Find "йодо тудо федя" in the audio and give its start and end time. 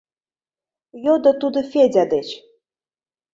1.05-2.03